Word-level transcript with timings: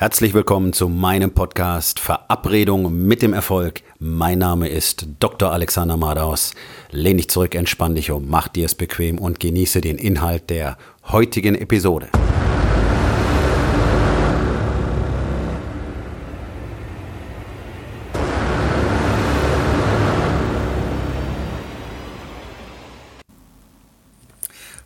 Herzlich 0.00 0.32
willkommen 0.32 0.72
zu 0.72 0.88
meinem 0.88 1.32
Podcast 1.32 1.98
Verabredung 1.98 3.04
mit 3.08 3.20
dem 3.20 3.32
Erfolg. 3.32 3.82
Mein 3.98 4.38
Name 4.38 4.68
ist 4.68 5.08
Dr. 5.18 5.50
Alexander 5.50 5.96
Madaus. 5.96 6.54
Lehn 6.92 7.16
dich 7.16 7.28
zurück, 7.28 7.56
entspann 7.56 7.96
dich 7.96 8.12
um, 8.12 8.28
mach 8.28 8.46
dir 8.46 8.66
es 8.66 8.76
bequem 8.76 9.18
und 9.18 9.40
genieße 9.40 9.80
den 9.80 9.98
Inhalt 9.98 10.50
der 10.50 10.78
heutigen 11.08 11.56
Episode. 11.56 12.10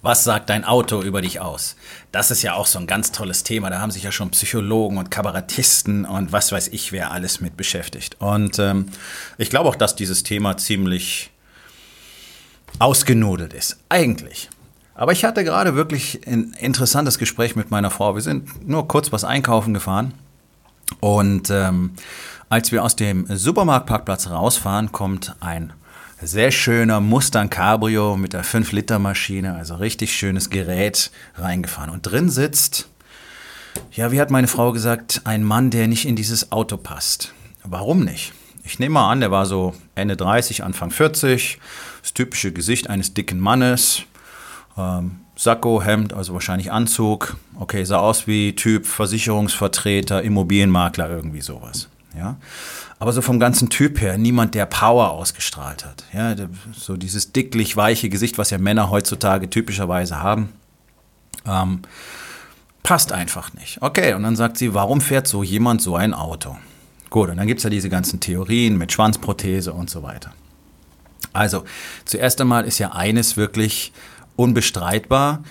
Was 0.03 0.25
sagt 0.25 0.51
dein 0.51 0.65
Auto 0.65 1.01
über 1.01 1.23
dich 1.23 1.39
aus? 1.39 1.77
Das 2.11 2.33
ist 2.33 2.43
ja 2.43 2.55
auch 2.55 2.67
so 2.67 2.81
ein 2.81 2.89
ganz 2.89 3.13
tolles 3.13 3.45
Thema. 3.45 3.71
Da 3.71 3.81
haben 3.81 3.93
sich 3.93 4.03
ja 4.03 4.11
schon 4.11 4.31
Psychologen 4.31 4.99
und 4.99 5.13
Kabarettisten 5.13 6.05
und 6.05 6.33
was 6.33 6.51
weiß 6.51 6.69
ich, 6.69 6.91
wer 6.91 7.13
alles 7.13 7.41
mit 7.41 7.57
beschäftigt. 7.57 8.17
Und 8.19 8.59
ähm, 8.59 8.87
ich 9.39 9.49
glaube 9.49 9.69
auch, 9.69 9.77
dass 9.77 9.95
dieses 9.95 10.25
Thema 10.25 10.57
ziemlich 10.57 11.31
ausgenudelt 12.81 13.53
ist. 13.53 13.79
Eigentlich. 13.89 14.51
Aber 14.97 15.13
ich 15.13 15.25
hatte 15.25 15.45
gerade 15.45 15.77
wirklich 15.77 16.27
ein 16.27 16.53
interessantes 16.59 17.19
Gespräch 17.19 17.55
mit 17.55 17.71
meiner 17.71 17.91
Frau. 17.91 18.17
Wir 18.17 18.23
sind 18.23 18.69
nur 18.69 18.89
kurz 18.89 19.13
was 19.13 19.23
einkaufen 19.23 19.73
gefahren. 19.73 20.15
Und 20.99 21.49
ähm, 21.51 21.93
als 22.49 22.73
wir 22.73 22.83
aus 22.83 22.97
dem 22.97 23.27
Supermarktparkplatz 23.29 24.29
rausfahren, 24.29 24.91
kommt 24.91 25.37
ein 25.39 25.73
sehr 26.25 26.53
schöner 26.53 27.01
Mustang 27.01 27.51
Cabrio 27.51 28.17
mit 28.17 28.33
der 28.33 28.45
5-Liter-Maschine, 28.45 29.55
also 29.57 29.75
richtig 29.75 30.15
schönes 30.15 30.51
Gerät 30.51 31.11
reingefahren. 31.35 31.91
Und 31.91 32.03
drin 32.03 32.31
sitzt, 32.31 32.89
ja, 33.93 34.13
wie 34.13 34.21
hat 34.21 34.31
meine 34.31 34.47
Frau 34.47 34.73
gesagt, 34.73 35.23
ein 35.25 35.43
Mann, 35.43 35.71
der 35.71 35.89
nicht 35.89 36.07
in 36.07 36.17
dieses 36.17 36.53
Auto 36.53 36.77
passt. 36.77 37.35
Warum 37.65 38.05
nicht? 38.05 38.33
Ich 38.65 38.79
nehme 38.79 38.95
mal 38.95 39.11
an, 39.11 39.21
der 39.21 39.31
war 39.31 39.47
so 39.47 39.75
Ende 39.97 40.17
30, 40.17 40.63
Anfang 40.63 40.91
40, 40.91 41.59
das 42.01 42.15
typische 42.15 42.53
Gesicht 42.53 42.89
eines 42.89 43.15
dicken 43.15 43.41
Mannes, 43.41 44.03
ähm, 44.79 45.19
Sakko, 45.35 45.83
Hemd, 45.83 46.13
also 46.13 46.35
wahrscheinlich 46.35 46.71
Anzug. 46.71 47.37
Okay, 47.59 47.85
sah 47.85 47.99
aus 47.99 48.29
wie 48.29 48.55
Typ 48.55 48.87
Versicherungsvertreter, 48.87 50.23
Immobilienmakler, 50.23 51.11
irgendwie 51.11 51.41
sowas. 51.41 51.89
Ja, 52.17 52.37
aber 53.03 53.13
so 53.13 53.21
vom 53.21 53.41
ganzen 53.41 53.69
Typ 53.69 54.01
her, 54.01 54.17
niemand, 54.17 54.55
der 54.55 54.65
Power 54.65 55.11
ausgestrahlt 55.11 55.85
hat. 55.85 56.05
Ja, 56.13 56.37
so 56.73 56.97
dieses 56.97 57.33
dicklich 57.33 57.77
weiche 57.77 58.09
Gesicht, 58.09 58.39
was 58.39 58.51
ja 58.51 58.59
Männer 58.59 58.91
heutzutage 58.91 59.51
typischerweise 59.51 60.23
haben, 60.23 60.51
ähm, 61.45 61.83
passt 62.85 63.11
einfach 63.11 63.55
nicht. 63.55 63.83
Okay, 63.83 64.15
und 64.15 64.23
dann 64.23 64.37
sagt 64.37 64.57
sie, 64.57 64.73
warum 64.73 65.01
fährt 65.01 65.27
so 65.27 65.43
jemand 65.43 65.83
so 65.83 65.97
ein 65.97 66.15
Auto? 66.15 66.57
Gut, 67.11 67.29
und 67.29 67.39
dann 67.39 67.49
gibt 67.49 67.59
es 67.59 67.65
ja 67.65 67.71
diese 67.71 67.89
ganzen 67.89 68.21
Theorien 68.21 68.79
mit 68.79 68.93
Schwanzprothese 68.93 69.73
und 69.73 69.91
so 69.91 70.05
weiter. 70.05 70.33
Also, 71.33 71.65
zuerst 72.05 72.41
einmal 72.41 72.65
ist 72.67 72.79
ja 72.79 72.93
eines 72.93 73.37
wirklich 73.37 73.93
unbestreitbar 74.37 75.43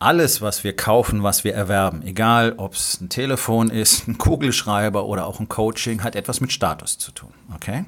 alles, 0.00 0.40
was 0.40 0.64
wir 0.64 0.74
kaufen, 0.74 1.22
was 1.22 1.44
wir 1.44 1.54
erwerben, 1.54 2.02
egal 2.02 2.54
ob 2.56 2.74
es 2.74 3.00
ein 3.00 3.10
Telefon 3.10 3.70
ist, 3.70 4.08
ein 4.08 4.18
Kugelschreiber 4.18 5.04
oder 5.04 5.26
auch 5.26 5.40
ein 5.40 5.48
Coaching, 5.48 6.02
hat 6.02 6.16
etwas 6.16 6.40
mit 6.40 6.52
Status 6.52 6.98
zu 6.98 7.12
tun. 7.12 7.30
Okay? 7.54 7.84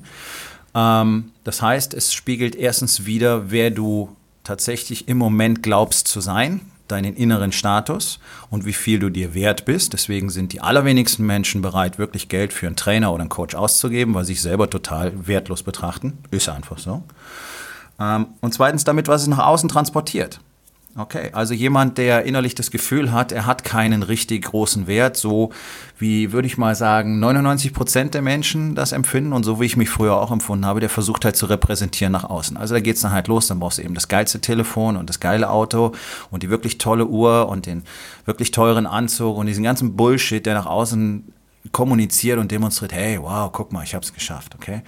Ähm, 0.74 1.32
das 1.42 1.62
heißt, 1.62 1.94
es 1.94 2.12
spiegelt 2.12 2.54
erstens 2.54 3.06
wieder, 3.06 3.50
wer 3.50 3.70
du 3.70 4.14
tatsächlich 4.44 5.08
im 5.08 5.16
Moment 5.16 5.62
glaubst 5.62 6.06
zu 6.06 6.20
sein, 6.20 6.60
deinen 6.88 7.16
inneren 7.16 7.52
Status 7.52 8.18
und 8.50 8.66
wie 8.66 8.74
viel 8.74 8.98
du 8.98 9.08
dir 9.08 9.32
wert 9.32 9.64
bist. 9.64 9.94
Deswegen 9.94 10.28
sind 10.28 10.52
die 10.52 10.60
allerwenigsten 10.60 11.24
Menschen 11.24 11.62
bereit, 11.62 11.98
wirklich 11.98 12.28
Geld 12.28 12.52
für 12.52 12.66
einen 12.66 12.76
Trainer 12.76 13.12
oder 13.12 13.22
einen 13.22 13.30
Coach 13.30 13.54
auszugeben, 13.54 14.14
weil 14.14 14.24
sie 14.24 14.34
sich 14.34 14.42
selber 14.42 14.68
total 14.68 15.26
wertlos 15.26 15.62
betrachten. 15.62 16.18
Ist 16.30 16.50
einfach 16.50 16.78
so. 16.78 17.02
Ähm, 17.98 18.26
und 18.40 18.52
zweitens 18.52 18.84
damit, 18.84 19.08
was 19.08 19.22
es 19.22 19.28
nach 19.28 19.46
außen 19.46 19.70
transportiert. 19.70 20.40
Okay, 20.94 21.30
also 21.32 21.54
jemand, 21.54 21.96
der 21.96 22.24
innerlich 22.24 22.54
das 22.54 22.70
Gefühl 22.70 23.12
hat, 23.12 23.32
er 23.32 23.46
hat 23.46 23.64
keinen 23.64 24.02
richtig 24.02 24.44
großen 24.44 24.86
Wert, 24.86 25.16
so 25.16 25.50
wie 25.98 26.32
würde 26.32 26.46
ich 26.46 26.58
mal 26.58 26.74
sagen, 26.74 27.18
99 27.18 27.72
Prozent 27.72 28.12
der 28.12 28.20
Menschen 28.20 28.74
das 28.74 28.92
empfinden 28.92 29.32
und 29.32 29.42
so 29.42 29.58
wie 29.58 29.64
ich 29.64 29.78
mich 29.78 29.88
früher 29.88 30.16
auch 30.16 30.30
empfunden 30.30 30.66
habe, 30.66 30.80
der 30.80 30.90
versucht 30.90 31.24
halt 31.24 31.34
zu 31.34 31.46
repräsentieren 31.46 32.12
nach 32.12 32.24
außen. 32.24 32.58
Also 32.58 32.74
da 32.74 32.80
geht's 32.80 33.00
dann 33.00 33.12
halt 33.12 33.26
los, 33.26 33.46
dann 33.46 33.58
brauchst 33.58 33.78
du 33.78 33.82
eben 33.82 33.94
das 33.94 34.08
geilste 34.08 34.42
Telefon 34.42 34.98
und 34.98 35.08
das 35.08 35.18
geile 35.18 35.48
Auto 35.48 35.92
und 36.30 36.42
die 36.42 36.50
wirklich 36.50 36.76
tolle 36.76 37.06
Uhr 37.06 37.48
und 37.48 37.64
den 37.64 37.84
wirklich 38.26 38.50
teuren 38.50 38.86
Anzug 38.86 39.38
und 39.38 39.46
diesen 39.46 39.64
ganzen 39.64 39.96
Bullshit, 39.96 40.44
der 40.44 40.52
nach 40.52 40.66
außen 40.66 41.32
kommuniziert 41.72 42.38
und 42.38 42.50
demonstriert, 42.50 42.92
hey, 42.92 43.18
wow, 43.18 43.50
guck 43.50 43.72
mal, 43.72 43.82
ich 43.82 43.94
hab's 43.94 44.12
geschafft, 44.12 44.54
okay? 44.54 44.82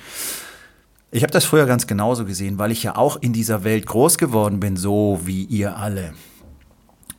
Ich 1.15 1.23
habe 1.23 1.31
das 1.31 1.45
früher 1.45 1.67
ganz 1.67 1.87
genauso 1.87 2.25
gesehen, 2.25 2.59
weil 2.59 2.73
ich 2.73 2.83
ja 2.83 2.97
auch 2.97 3.17
in 3.21 3.33
dieser 3.33 3.63
Welt 3.63 3.87
groß 3.87 4.19
geworden 4.19 4.59
bin, 4.59 4.77
so 4.77 5.21
wie 5.23 5.45
ihr 5.45 5.77
alle 5.77 6.13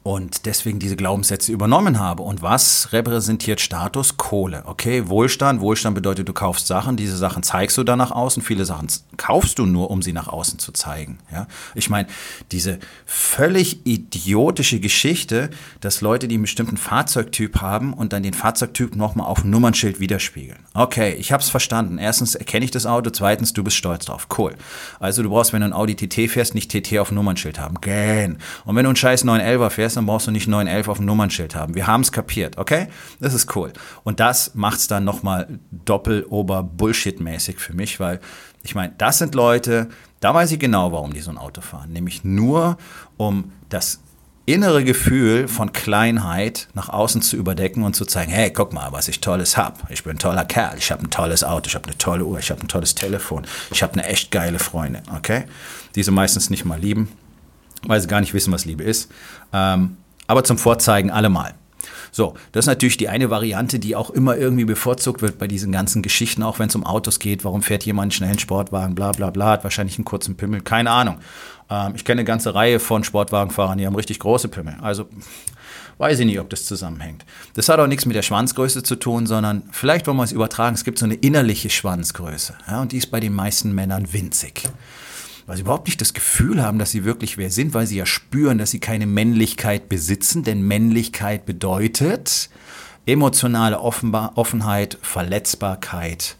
und 0.05 0.45
deswegen 0.45 0.77
diese 0.77 0.95
Glaubenssätze 0.95 1.51
übernommen 1.51 1.99
habe. 1.99 2.21
Und 2.21 2.43
was 2.43 2.93
repräsentiert 2.93 3.59
Status? 3.59 4.17
Kohle. 4.17 4.61
Okay, 4.67 5.07
Wohlstand. 5.07 5.61
Wohlstand 5.61 5.95
bedeutet, 5.95 6.29
du 6.29 6.33
kaufst 6.33 6.67
Sachen, 6.67 6.95
diese 6.95 7.17
Sachen 7.17 7.41
zeigst 7.41 7.75
du 7.75 7.83
dann 7.83 7.97
nach 7.97 8.11
außen. 8.11 8.43
Viele 8.43 8.65
Sachen 8.65 8.85
kaufst 9.17 9.57
du 9.57 9.65
nur, 9.65 9.89
um 9.89 10.03
sie 10.03 10.13
nach 10.13 10.27
außen 10.27 10.59
zu 10.59 10.73
zeigen. 10.73 11.17
Ja? 11.33 11.47
Ich 11.73 11.89
meine, 11.89 12.07
diese 12.51 12.77
völlig 13.07 13.87
idiotische 13.87 14.79
Geschichte, 14.79 15.49
dass 15.81 16.01
Leute, 16.01 16.27
die 16.27 16.35
einen 16.35 16.43
bestimmten 16.43 16.77
Fahrzeugtyp 16.77 17.61
haben 17.61 17.91
und 17.91 18.13
dann 18.13 18.21
den 18.21 18.35
Fahrzeugtyp 18.35 18.95
nochmal 18.95 19.25
auf 19.25 19.43
Nummernschild 19.43 19.99
widerspiegeln. 19.99 20.59
Okay, 20.75 21.15
ich 21.15 21.31
habe 21.31 21.41
es 21.41 21.49
verstanden. 21.49 21.97
Erstens 21.97 22.35
erkenne 22.35 22.63
ich 22.63 22.69
das 22.69 22.85
Auto, 22.85 23.09
zweitens, 23.09 23.53
du 23.53 23.63
bist 23.63 23.75
stolz 23.75 24.05
drauf. 24.05 24.27
Cool. 24.37 24.53
Also 24.99 25.23
du 25.23 25.31
brauchst, 25.31 25.51
wenn 25.51 25.61
du 25.61 25.65
ein 25.65 25.73
Audi 25.73 25.95
TT 25.95 26.29
fährst, 26.29 26.53
nicht 26.53 26.69
TT 26.69 26.99
auf 26.99 27.11
Nummernschild 27.11 27.59
haben. 27.59 27.81
Gähn. 27.81 28.37
Und 28.65 28.75
wenn 28.75 28.83
du 28.83 28.89
einen 28.89 28.95
scheiß 28.95 29.25
911er 29.25 29.71
fährst, 29.71 29.94
dann 29.95 30.05
brauchst 30.05 30.27
du 30.27 30.31
nicht 30.31 30.47
911 30.47 30.87
auf 30.87 30.97
dem 30.97 31.05
Nummernschild 31.05 31.55
haben. 31.55 31.75
Wir 31.75 31.87
haben 31.87 32.01
es 32.01 32.11
kapiert, 32.11 32.57
okay? 32.57 32.87
Das 33.19 33.33
ist 33.33 33.55
cool. 33.55 33.73
Und 34.03 34.19
das 34.19 34.55
macht 34.55 34.79
es 34.79 34.87
dann 34.87 35.03
nochmal 35.03 35.59
doppel-ober-Bullshit-mäßig 35.71 37.59
für 37.59 37.73
mich, 37.73 37.99
weil 37.99 38.19
ich 38.63 38.75
meine, 38.75 38.93
das 38.97 39.19
sind 39.19 39.35
Leute, 39.35 39.89
da 40.19 40.33
weiß 40.33 40.51
ich 40.51 40.59
genau, 40.59 40.91
warum 40.91 41.13
die 41.13 41.21
so 41.21 41.31
ein 41.31 41.37
Auto 41.37 41.61
fahren. 41.61 41.91
Nämlich 41.91 42.23
nur, 42.23 42.77
um 43.17 43.51
das 43.69 43.99
innere 44.45 44.83
Gefühl 44.83 45.47
von 45.47 45.73
Kleinheit 45.73 46.67
nach 46.73 46.89
außen 46.89 47.21
zu 47.21 47.35
überdecken 47.35 47.83
und 47.83 47.95
zu 47.95 48.05
zeigen, 48.05 48.31
hey, 48.31 48.51
guck 48.51 48.73
mal, 48.73 48.91
was 48.91 49.07
ich 49.07 49.19
Tolles 49.19 49.57
hab. 49.57 49.89
Ich 49.89 50.03
bin 50.03 50.13
ein 50.13 50.19
toller 50.19 50.45
Kerl, 50.45 50.77
ich 50.77 50.91
habe 50.91 51.03
ein 51.03 51.09
tolles 51.09 51.43
Auto, 51.43 51.67
ich 51.67 51.75
habe 51.75 51.85
eine 51.85 51.97
tolle 51.97 52.25
Uhr, 52.25 52.37
ich 52.37 52.51
habe 52.51 52.61
ein 52.61 52.67
tolles 52.67 52.93
Telefon, 52.93 53.45
ich 53.71 53.81
habe 53.81 53.93
eine 53.93 54.05
echt 54.05 54.31
geile 54.31 54.59
Freundin, 54.59 55.01
okay? 55.15 55.45
Die 55.95 56.03
sie 56.03 56.11
meistens 56.11 56.49
nicht 56.49 56.63
mal 56.63 56.79
lieben, 56.79 57.11
weil 57.87 58.01
sie 58.01 58.07
gar 58.07 58.19
nicht 58.19 58.33
wissen, 58.33 58.53
was 58.53 58.65
Liebe 58.65 58.83
ist. 58.83 59.11
Ähm, 59.53 59.97
aber 60.27 60.43
zum 60.43 60.57
Vorzeigen 60.57 61.11
allemal. 61.11 61.53
So, 62.11 62.33
das 62.53 62.63
ist 62.63 62.67
natürlich 62.67 62.95
die 62.95 63.09
eine 63.09 63.29
Variante, 63.29 63.77
die 63.77 63.95
auch 63.95 64.09
immer 64.09 64.37
irgendwie 64.37 64.63
bevorzugt 64.63 65.21
wird 65.21 65.37
bei 65.37 65.47
diesen 65.47 65.73
ganzen 65.73 66.01
Geschichten, 66.01 66.43
auch 66.43 66.59
wenn 66.59 66.69
es 66.69 66.75
um 66.75 66.85
Autos 66.85 67.19
geht. 67.19 67.43
Warum 67.43 67.61
fährt 67.61 67.85
jemand 67.85 68.13
schnell 68.13 68.29
einen 68.29 68.39
Sportwagen, 68.39 68.95
bla 68.95 69.11
bla 69.11 69.31
bla, 69.31 69.47
hat 69.51 69.63
wahrscheinlich 69.65 69.97
einen 69.97 70.05
kurzen 70.05 70.37
Pimmel, 70.37 70.61
keine 70.61 70.91
Ahnung. 70.91 71.17
Ähm, 71.69 71.91
ich 71.95 72.05
kenne 72.05 72.19
eine 72.19 72.25
ganze 72.25 72.55
Reihe 72.55 72.79
von 72.79 73.03
Sportwagenfahrern, 73.03 73.77
die 73.77 73.85
haben 73.85 73.95
richtig 73.95 74.19
große 74.19 74.47
Pimmel. 74.47 74.77
Also 74.81 75.07
weiß 75.97 76.19
ich 76.19 76.25
nicht, 76.25 76.39
ob 76.39 76.49
das 76.49 76.65
zusammenhängt. 76.65 77.25
Das 77.53 77.67
hat 77.67 77.79
auch 77.79 77.87
nichts 77.87 78.05
mit 78.05 78.15
der 78.15 78.21
Schwanzgröße 78.21 78.83
zu 78.83 78.95
tun, 78.95 79.27
sondern 79.27 79.63
vielleicht 79.71 80.07
wollen 80.07 80.17
wir 80.17 80.23
es 80.23 80.31
übertragen, 80.31 80.75
es 80.75 80.85
gibt 80.85 80.99
so 80.99 81.05
eine 81.05 81.15
innerliche 81.15 81.69
Schwanzgröße. 81.69 82.53
Ja, 82.67 82.81
und 82.81 82.93
die 82.93 82.97
ist 82.97 83.11
bei 83.11 83.19
den 83.19 83.33
meisten 83.33 83.73
Männern 83.75 84.13
winzig 84.13 84.63
weil 85.45 85.57
sie 85.57 85.61
überhaupt 85.61 85.87
nicht 85.87 86.01
das 86.01 86.13
Gefühl 86.13 86.61
haben, 86.61 86.79
dass 86.79 86.91
sie 86.91 87.05
wirklich 87.05 87.37
wer 87.37 87.51
sind, 87.51 87.73
weil 87.73 87.87
sie 87.87 87.97
ja 87.97 88.05
spüren, 88.05 88.57
dass 88.57 88.71
sie 88.71 88.79
keine 88.79 89.05
Männlichkeit 89.05 89.89
besitzen, 89.89 90.43
denn 90.43 90.61
Männlichkeit 90.61 91.45
bedeutet 91.45 92.49
emotionale 93.05 93.79
Offenheit, 93.79 94.97
Verletzbarkeit 95.01 96.37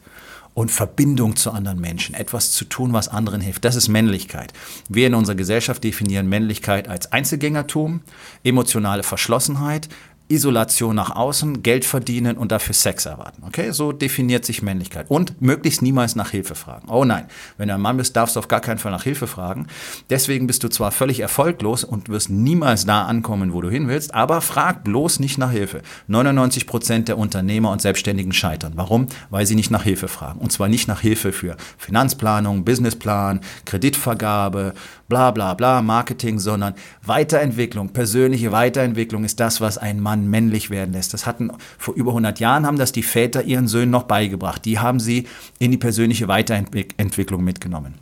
und 0.55 0.71
Verbindung 0.71 1.35
zu 1.35 1.51
anderen 1.51 1.79
Menschen, 1.79 2.15
etwas 2.15 2.53
zu 2.53 2.65
tun, 2.65 2.93
was 2.93 3.09
anderen 3.09 3.41
hilft. 3.41 3.65
Das 3.65 3.75
ist 3.75 3.89
Männlichkeit. 3.89 4.53
Wir 4.89 5.07
in 5.07 5.13
unserer 5.13 5.35
Gesellschaft 5.35 5.83
definieren 5.83 6.27
Männlichkeit 6.27 6.87
als 6.87 7.11
Einzelgängertum, 7.11 8.01
emotionale 8.43 9.03
Verschlossenheit, 9.03 9.89
Isolation 10.27 10.95
nach 10.95 11.15
außen, 11.15 11.61
Geld 11.61 11.85
verdienen 11.85 12.37
und 12.37 12.51
dafür 12.51 12.73
Sex 12.73 13.05
erwarten. 13.05 13.43
Okay, 13.45 13.71
so 13.71 13.91
definiert 13.91 14.43
sich 14.43 14.63
Männlichkeit. 14.63 15.05
Und 15.09 15.41
möglichst 15.41 15.81
niemals 15.81 16.15
nach 16.15 16.31
Hilfe 16.31 16.55
fragen. 16.55 16.89
Oh 16.89 17.05
nein, 17.05 17.25
wenn 17.57 17.67
du 17.67 17.75
ein 17.75 17.81
Mann 17.81 17.97
bist, 17.97 18.15
darfst 18.15 18.35
du 18.35 18.39
auf 18.39 18.47
gar 18.47 18.59
keinen 18.59 18.79
Fall 18.79 18.91
nach 18.91 19.03
Hilfe 19.03 19.27
fragen. 19.27 19.67
Deswegen 20.09 20.47
bist 20.47 20.63
du 20.63 20.69
zwar 20.69 20.91
völlig 20.91 21.19
erfolglos 21.19 21.83
und 21.83 22.09
wirst 22.09 22.31
niemals 22.31 22.85
da 22.85 23.05
ankommen, 23.05 23.53
wo 23.53 23.61
du 23.61 23.69
hin 23.69 23.87
willst, 23.87 24.15
aber 24.15 24.41
frag 24.41 24.83
bloß 24.83 25.19
nicht 25.19 25.37
nach 25.37 25.51
Hilfe. 25.51 25.81
99 26.07 26.65
Prozent 26.65 27.07
der 27.07 27.19
Unternehmer 27.19 27.71
und 27.71 27.81
Selbstständigen 27.81 28.33
scheitern. 28.33 28.73
Warum? 28.75 29.07
Weil 29.29 29.45
sie 29.45 29.55
nicht 29.55 29.69
nach 29.69 29.83
Hilfe 29.83 30.07
fragen. 30.07 30.39
Und 30.39 30.51
zwar 30.51 30.69
nicht 30.69 30.87
nach 30.87 31.01
Hilfe 31.01 31.33
für 31.33 31.55
Finanzplanung, 31.77 32.65
Businessplan, 32.65 33.41
Kreditvergabe, 33.65 34.73
bla 35.07 35.31
bla 35.31 35.53
bla, 35.53 35.81
Marketing, 35.81 36.39
sondern 36.39 36.73
Weiterentwicklung, 37.03 37.89
persönliche 37.89 38.51
Weiterentwicklung 38.51 39.23
ist 39.23 39.39
das, 39.39 39.61
was 39.61 39.77
einen 39.77 39.99
Mann 39.99 40.14
männlich 40.23 40.69
werden 40.69 40.93
lässt. 40.93 41.13
Das 41.13 41.25
hatten 41.25 41.51
vor 41.77 41.93
über 41.95 42.11
100 42.11 42.39
Jahren, 42.39 42.65
haben 42.65 42.77
das 42.77 42.91
die 42.91 43.03
Väter 43.03 43.43
ihren 43.43 43.67
Söhnen 43.67 43.91
noch 43.91 44.03
beigebracht. 44.03 44.63
Die 44.65 44.79
haben 44.79 44.99
sie 44.99 45.27
in 45.59 45.71
die 45.71 45.77
persönliche 45.77 46.27
Weiterentwicklung 46.27 47.43
mitgenommen. 47.43 47.95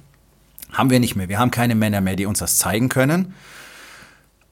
Haben 0.71 0.89
wir 0.89 1.00
nicht 1.00 1.15
mehr. 1.15 1.30
Wir 1.30 1.39
haben 1.39 1.51
keine 1.51 1.75
Männer 1.75 2.01
mehr, 2.01 2.15
die 2.15 2.25
uns 2.25 2.39
das 2.39 2.57
zeigen 2.57 2.89
können. 2.89 3.33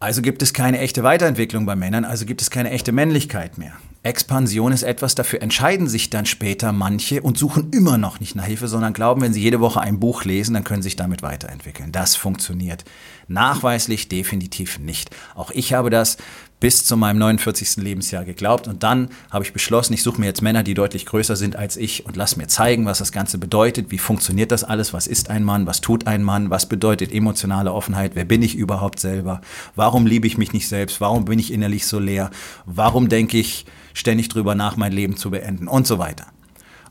Also 0.01 0.23
gibt 0.23 0.41
es 0.41 0.53
keine 0.53 0.79
echte 0.79 1.03
Weiterentwicklung 1.03 1.67
bei 1.67 1.75
Männern, 1.75 2.05
also 2.05 2.25
gibt 2.25 2.41
es 2.41 2.49
keine 2.49 2.71
echte 2.71 2.91
Männlichkeit 2.91 3.59
mehr. 3.59 3.73
Expansion 4.01 4.71
ist 4.71 4.81
etwas, 4.81 5.13
dafür 5.13 5.43
entscheiden 5.43 5.87
sich 5.87 6.09
dann 6.09 6.25
später 6.25 6.71
manche 6.71 7.21
und 7.21 7.37
suchen 7.37 7.69
immer 7.69 7.99
noch 7.99 8.19
nicht 8.19 8.35
nach 8.35 8.45
Hilfe, 8.45 8.67
sondern 8.67 8.93
glauben, 8.93 9.21
wenn 9.21 9.31
sie 9.31 9.41
jede 9.41 9.59
Woche 9.59 9.79
ein 9.79 9.99
Buch 9.99 10.25
lesen, 10.25 10.55
dann 10.55 10.63
können 10.63 10.81
sie 10.81 10.87
sich 10.87 10.95
damit 10.95 11.21
weiterentwickeln. 11.21 11.91
Das 11.91 12.15
funktioniert 12.15 12.83
nachweislich 13.27 14.09
definitiv 14.09 14.79
nicht. 14.79 15.11
Auch 15.35 15.51
ich 15.51 15.73
habe 15.73 15.91
das 15.91 16.17
bis 16.61 16.85
zu 16.85 16.95
meinem 16.95 17.17
49. 17.17 17.77
Lebensjahr 17.77 18.23
geglaubt. 18.23 18.69
Und 18.69 18.83
dann 18.83 19.09
habe 19.29 19.43
ich 19.43 19.51
beschlossen, 19.51 19.93
ich 19.93 20.03
suche 20.03 20.21
mir 20.21 20.27
jetzt 20.27 20.41
Männer, 20.41 20.63
die 20.63 20.75
deutlich 20.75 21.05
größer 21.05 21.35
sind 21.35 21.57
als 21.57 21.75
ich 21.75 22.05
und 22.05 22.15
lass 22.15 22.37
mir 22.37 22.47
zeigen, 22.47 22.85
was 22.85 22.99
das 22.99 23.11
Ganze 23.11 23.37
bedeutet, 23.37 23.91
wie 23.91 23.97
funktioniert 23.97 24.51
das 24.51 24.63
alles, 24.63 24.93
was 24.93 25.07
ist 25.07 25.29
ein 25.29 25.43
Mann, 25.43 25.65
was 25.65 25.81
tut 25.81 26.07
ein 26.07 26.23
Mann, 26.23 26.49
was 26.49 26.67
bedeutet 26.67 27.11
emotionale 27.11 27.73
Offenheit, 27.73 28.11
wer 28.13 28.25
bin 28.25 28.43
ich 28.43 28.55
überhaupt 28.55 28.99
selber, 28.99 29.41
warum 29.75 30.05
liebe 30.05 30.27
ich 30.27 30.37
mich 30.37 30.53
nicht 30.53 30.67
selbst, 30.67 31.01
warum 31.01 31.25
bin 31.25 31.39
ich 31.39 31.51
innerlich 31.51 31.87
so 31.87 31.99
leer, 31.99 32.29
warum 32.65 33.09
denke 33.09 33.39
ich, 33.39 33.65
ständig 33.93 34.29
drüber 34.29 34.55
nach, 34.55 34.77
mein 34.77 34.93
Leben 34.93 35.17
zu 35.17 35.31
beenden? 35.31 35.67
Und 35.67 35.87
so 35.87 35.97
weiter. 35.97 36.27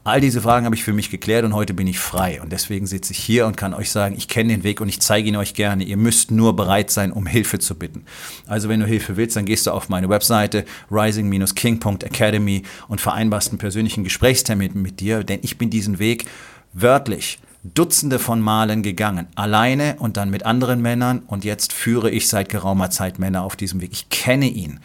All 0.02 0.20
diese 0.20 0.40
Fragen 0.40 0.64
habe 0.64 0.74
ich 0.74 0.82
für 0.82 0.94
mich 0.94 1.10
geklärt 1.10 1.44
und 1.44 1.54
heute 1.54 1.74
bin 1.74 1.86
ich 1.86 1.98
frei. 1.98 2.40
Und 2.40 2.52
deswegen 2.52 2.86
sitze 2.86 3.12
ich 3.12 3.18
hier 3.18 3.46
und 3.46 3.58
kann 3.58 3.74
euch 3.74 3.90
sagen, 3.90 4.14
ich 4.16 4.28
kenne 4.28 4.54
den 4.54 4.64
Weg 4.64 4.80
und 4.80 4.88
ich 4.88 5.00
zeige 5.00 5.28
ihn 5.28 5.36
euch 5.36 5.52
gerne. 5.52 5.84
Ihr 5.84 5.98
müsst 5.98 6.30
nur 6.30 6.56
bereit 6.56 6.90
sein, 6.90 7.12
um 7.12 7.26
Hilfe 7.26 7.58
zu 7.58 7.74
bitten. 7.74 8.04
Also 8.46 8.68
wenn 8.70 8.80
du 8.80 8.86
Hilfe 8.86 9.16
willst, 9.16 9.36
dann 9.36 9.44
gehst 9.44 9.66
du 9.66 9.72
auf 9.72 9.90
meine 9.90 10.08
Webseite 10.08 10.64
rising-king.academy 10.90 12.62
und 12.88 13.00
vereinbarst 13.00 13.50
einen 13.50 13.58
persönlichen 13.58 14.02
Gesprächstermin 14.04 14.80
mit 14.80 15.00
dir, 15.00 15.22
denn 15.22 15.40
ich 15.42 15.58
bin 15.58 15.68
diesen 15.68 15.98
Weg 15.98 16.24
wörtlich 16.72 17.38
Dutzende 17.62 18.18
von 18.18 18.40
Malen 18.40 18.82
gegangen, 18.82 19.26
alleine 19.34 19.96
und 19.98 20.16
dann 20.16 20.30
mit 20.30 20.46
anderen 20.46 20.80
Männern 20.80 21.18
und 21.26 21.44
jetzt 21.44 21.74
führe 21.74 22.10
ich 22.10 22.26
seit 22.26 22.48
geraumer 22.48 22.88
Zeit 22.88 23.18
Männer 23.18 23.42
auf 23.42 23.54
diesem 23.54 23.82
Weg. 23.82 23.90
Ich 23.92 24.08
kenne 24.08 24.46
ihn 24.46 24.80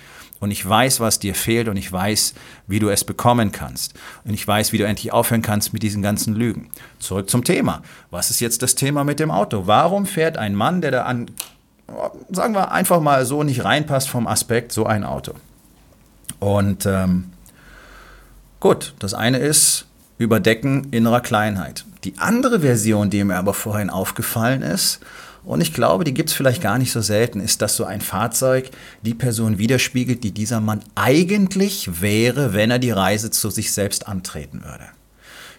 und 0.45 0.51
ich 0.51 0.63
weiß, 0.63 0.99
was 0.99 1.17
dir 1.17 1.33
fehlt 1.33 1.67
und 1.67 1.75
ich 1.75 1.91
weiß, 1.91 2.35
wie 2.67 2.77
du 2.77 2.89
es 2.89 3.03
bekommen 3.03 3.51
kannst. 3.51 3.95
Und 4.25 4.35
ich 4.35 4.47
weiß, 4.47 4.73
wie 4.73 4.77
du 4.77 4.85
endlich 4.85 5.11
aufhören 5.11 5.41
kannst 5.41 5.73
mit 5.73 5.81
diesen 5.81 6.03
ganzen 6.03 6.35
Lügen. 6.35 6.69
Zurück 6.99 7.31
zum 7.31 7.43
Thema. 7.43 7.81
Was 8.11 8.29
ist 8.29 8.41
jetzt 8.41 8.61
das 8.61 8.75
Thema 8.75 9.03
mit 9.03 9.19
dem 9.19 9.31
Auto? 9.31 9.63
Warum 9.65 10.05
fährt 10.05 10.37
ein 10.37 10.53
Mann, 10.53 10.81
der 10.81 10.91
da 10.91 11.01
an, 11.05 11.31
sagen 12.29 12.53
wir 12.53 12.71
einfach 12.71 13.01
mal 13.01 13.25
so 13.25 13.41
nicht 13.41 13.63
reinpasst 13.63 14.07
vom 14.07 14.27
Aspekt, 14.27 14.71
so 14.71 14.85
ein 14.85 15.03
Auto? 15.03 15.33
Und 16.37 16.85
ähm, 16.85 17.31
gut, 18.59 18.93
das 18.99 19.15
eine 19.15 19.39
ist 19.39 19.87
Überdecken 20.19 20.89
innerer 20.91 21.21
Kleinheit. 21.21 21.85
Die 22.03 22.19
andere 22.19 22.59
Version, 22.59 23.09
die 23.09 23.23
mir 23.23 23.37
aber 23.37 23.55
vorhin 23.55 23.89
aufgefallen 23.89 24.61
ist, 24.61 24.99
und 25.45 25.61
ich 25.61 25.73
glaube, 25.73 26.03
die 26.03 26.13
gibt 26.13 26.29
es 26.29 26.35
vielleicht 26.35 26.61
gar 26.61 26.77
nicht 26.77 26.91
so 26.91 27.01
selten, 27.01 27.39
ist, 27.39 27.61
dass 27.61 27.75
so 27.75 27.85
ein 27.85 28.01
Fahrzeug 28.01 28.71
die 29.03 29.13
Person 29.13 29.57
widerspiegelt, 29.57 30.23
die 30.23 30.31
dieser 30.31 30.59
Mann 30.59 30.81
eigentlich 30.95 32.01
wäre, 32.01 32.53
wenn 32.53 32.71
er 32.71 32.79
die 32.79 32.91
Reise 32.91 33.29
zu 33.29 33.49
sich 33.49 33.71
selbst 33.71 34.07
antreten 34.07 34.63
würde. 34.63 34.85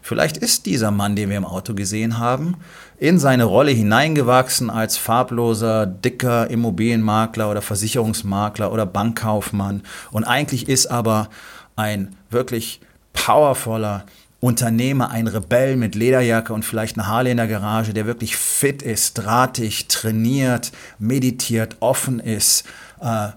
Vielleicht 0.03 0.37
ist 0.37 0.67
dieser 0.67 0.93
Mann, 0.93 1.17
den 1.17 1.31
wir 1.31 1.37
im 1.37 1.44
Auto 1.44 1.75
gesehen 1.75 2.19
haben, 2.19 2.56
in 2.99 3.19
seine 3.19 3.44
Rolle 3.44 3.73
hineingewachsen 3.73 4.71
als 4.71 4.97
farbloser, 4.97 5.87
dicker 5.87 6.49
Immobilienmakler 6.49 7.50
oder 7.50 7.61
Versicherungsmakler 7.61 8.73
oder 8.73 8.87
Bankkaufmann 8.87 9.82
und 10.12 10.25
eigentlich 10.25 10.69
ist 10.69 10.87
aber 10.87 11.29
ein 11.75 12.15
wirklich 12.31 12.81
powervoller, 13.12 14.05
Unternehmer, 14.46 15.10
ein 15.10 15.26
Rebell 15.26 15.76
mit 15.76 15.96
Lederjacke 15.96 16.52
und 16.52 16.64
vielleicht 16.64 16.96
eine 16.96 17.08
Harley 17.08 17.32
in 17.32 17.37
der 17.37 17.48
Garage, 17.48 17.93
der 17.93 18.06
wirklich 18.06 18.37
fit 18.37 18.81
ist, 18.81 19.14
drahtig, 19.14 19.88
trainiert, 19.88 20.70
meditiert, 21.00 21.76
offen 21.81 22.20
ist, 22.20 22.64
äh, 23.00 23.31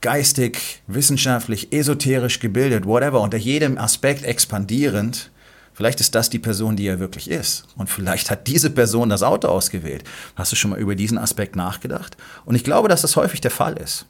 geistig, 0.00 0.82
wissenschaftlich, 0.86 1.70
esoterisch 1.70 2.40
gebildet, 2.40 2.86
whatever, 2.86 3.20
unter 3.20 3.36
jedem 3.36 3.76
Aspekt 3.76 4.24
expandierend, 4.24 5.30
vielleicht 5.74 6.00
ist 6.00 6.14
das 6.14 6.30
die 6.30 6.38
Person, 6.38 6.76
die 6.76 6.86
er 6.86 6.98
wirklich 6.98 7.30
ist. 7.30 7.66
Und 7.76 7.90
vielleicht 7.90 8.30
hat 8.30 8.46
diese 8.46 8.70
Person 8.70 9.10
das 9.10 9.22
Auto 9.22 9.48
ausgewählt. 9.48 10.04
Hast 10.34 10.50
du 10.52 10.56
schon 10.56 10.70
mal 10.70 10.80
über 10.80 10.94
diesen 10.94 11.18
Aspekt 11.18 11.56
nachgedacht? 11.56 12.16
Und 12.46 12.54
ich 12.54 12.64
glaube, 12.64 12.88
dass 12.88 13.02
das 13.02 13.16
häufig 13.16 13.42
der 13.42 13.50
Fall 13.50 13.76
ist. 13.76 14.06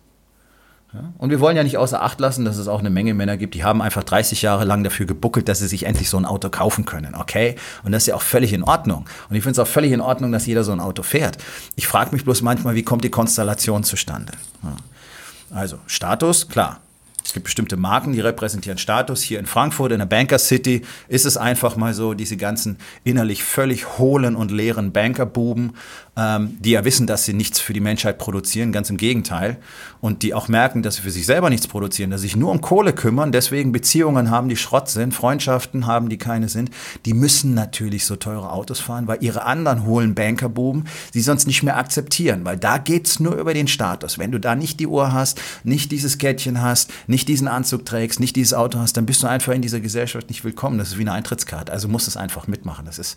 Und 1.19 1.31
wir 1.31 1.41
wollen 1.41 1.57
ja 1.57 1.63
nicht 1.63 1.79
außer 1.79 2.03
Acht 2.03 2.21
lassen, 2.21 2.45
dass 2.45 2.57
es 2.57 2.69
auch 2.69 2.81
eine 2.81 2.91
Menge 2.91 3.15
Männer 3.15 3.37
gibt, 3.37 3.55
die 3.55 3.65
haben 3.65 3.83
einfach 3.83 4.05
30 4.05 4.43
Jahre 4.43 4.65
lang 4.65 4.85
dafür 4.85 5.07
gebuckelt, 5.07 5.49
dass 5.49 5.59
sie 5.59 5.69
sich 5.69 5.85
endlich 5.85 6.11
so 6.11 6.17
ein 6.17 6.25
Auto 6.25 6.51
kaufen 6.51 6.85
können, 6.85 7.15
okay? 7.15 7.57
Und 7.83 7.93
das 7.93 8.05
ist 8.05 8.07
ja 8.09 8.15
auch 8.15 8.23
völlig 8.23 8.53
in 8.53 8.63
Ordnung. 8.63 9.07
Und 9.29 9.37
ich 9.37 9.43
finde 9.43 9.53
es 9.53 9.59
auch 9.59 9.71
völlig 9.71 9.93
in 9.93 10.01
Ordnung, 10.01 10.33
dass 10.33 10.47
jeder 10.47 10.65
so 10.65 10.73
ein 10.73 10.81
Auto 10.81 11.03
fährt. 11.03 11.39
Ich 11.77 11.87
frage 11.87 12.13
mich 12.13 12.25
bloß 12.25 12.43
manchmal, 12.43 12.75
wie 12.75 12.83
kommt 12.83 13.05
die 13.05 13.11
Konstellation 13.11 13.85
zustande? 13.85 14.33
Also 15.51 15.79
Status, 15.87 16.49
klar, 16.49 16.81
es 17.25 17.33
gibt 17.33 17.45
bestimmte 17.45 17.79
Marken, 17.79 18.13
die 18.13 18.21
repräsentieren 18.21 18.77
Status. 18.77 19.23
Hier 19.23 19.39
in 19.39 19.47
Frankfurt, 19.47 19.93
in 19.93 19.99
der 19.99 20.07
Banker 20.07 20.39
City, 20.39 20.83
ist 21.09 21.25
es 21.25 21.39
einfach 21.39 21.75
mal 21.77 21.95
so, 21.95 22.13
diese 22.13 22.37
ganzen 22.37 22.77
innerlich 23.03 23.43
völlig 23.43 23.99
hohlen 23.99 24.37
und 24.37 24.51
leeren 24.51 24.93
Bankerbuben, 24.93 25.73
ähm, 26.17 26.57
die 26.61 26.71
ja 26.71 26.85
wissen, 26.85 27.07
dass 27.07 27.25
sie 27.25 27.33
nichts 27.33 27.61
für 27.61 27.73
die 27.73 27.81
Menschheit 27.81 28.19
produzieren, 28.19 28.73
ganz 28.73 28.91
im 28.91 28.97
Gegenteil. 28.97 29.57
Und 30.01 30.23
die 30.23 30.35
auch 30.35 30.49
merken, 30.49 30.83
dass 30.83 30.97
sie 30.97 31.03
für 31.03 31.11
sich 31.11 31.27
selber 31.27 31.51
nichts 31.51 31.67
produzieren, 31.67 32.11
dass 32.11 32.21
sie 32.21 32.29
sich 32.29 32.37
nur 32.37 32.51
um 32.51 32.61
Kohle 32.61 32.93
kümmern, 32.93 33.33
deswegen 33.33 33.73
Beziehungen 33.73 34.31
haben, 34.31 34.49
die 34.49 34.57
Schrott 34.57 34.89
sind, 34.89 35.15
Freundschaften 35.15 35.87
haben, 35.87 36.09
die 36.09 36.19
keine 36.19 36.49
sind. 36.49 36.71
Die 37.05 37.15
müssen 37.15 37.55
natürlich 37.55 38.05
so 38.05 38.17
teure 38.17 38.53
Autos 38.53 38.81
fahren, 38.81 39.07
weil 39.07 39.19
ihre 39.23 39.45
anderen 39.45 39.87
hohlen 39.87 40.15
Bankerbuben 40.15 40.85
sie 41.13 41.21
sonst 41.21 41.47
nicht 41.47 41.63
mehr 41.63 41.77
akzeptieren, 41.77 42.45
weil 42.45 42.57
da 42.57 42.79
geht's 42.79 43.19
nur 43.19 43.35
über 43.37 43.55
den 43.55 43.67
Status. 43.67 44.19
Wenn 44.19 44.31
du 44.31 44.39
da 44.39 44.55
nicht 44.55 44.79
die 44.79 44.87
Uhr 44.87 45.13
hast, 45.13 45.41
nicht 45.65 45.91
dieses 45.91 46.19
Kettchen 46.19 46.61
hast, 46.61 46.93
nicht 47.07 47.29
diesen 47.29 47.49
Anzug 47.49 47.85
trägst, 47.85 48.21
nicht 48.21 48.37
dieses 48.37 48.55
Auto 48.55 48.79
hast, 48.79 48.97
dann 48.97 49.07
bist 49.07 49.23
du 49.23 49.27
einfach 49.27 49.53
in 49.53 49.63
dieser 49.63 49.81
Gesellschaft 49.81 50.29
nicht 50.29 50.45
willkommen. 50.45 50.79
Das 50.79 50.89
ist 50.89 50.99
wie 50.99 51.03
eine 51.03 51.13
Eintrittskarte. 51.13 51.73
Also 51.73 51.89
musst 51.89 52.09
es 52.09 52.17
einfach 52.17 52.47
mitmachen. 52.47 52.85
Das 52.85 52.99
ist 52.99 53.17